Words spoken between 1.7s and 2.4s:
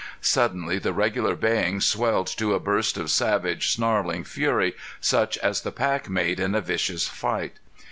swelled